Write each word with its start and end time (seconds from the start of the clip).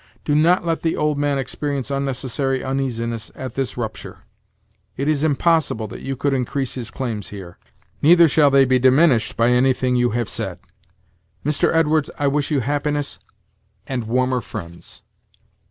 Do 0.25 0.33
not 0.33 0.65
let 0.65 0.81
the 0.81 0.97
old 0.97 1.19
man 1.19 1.37
experience 1.37 1.91
unnecessary 1.91 2.63
uneasiness 2.63 3.31
at 3.35 3.53
this 3.53 3.77
rupture. 3.77 4.21
It 4.97 5.07
is 5.07 5.23
impossible 5.23 5.87
that 5.89 6.01
you 6.01 6.15
could 6.15 6.33
increase 6.33 6.73
his 6.73 6.89
claims 6.89 7.29
here; 7.29 7.59
neither 8.01 8.27
shall 8.27 8.49
they 8.49 8.65
be 8.65 8.79
diminished 8.79 9.37
by 9.37 9.49
any 9.49 9.73
thing 9.73 9.95
you 9.95 10.09
have 10.09 10.27
said. 10.27 10.57
Mr. 11.45 11.71
Edwards, 11.71 12.09
I 12.17 12.25
wish 12.25 12.49
you 12.49 12.61
happiness, 12.61 13.19
and 13.85 14.05
warmer 14.07 14.41
friends." 14.41 15.03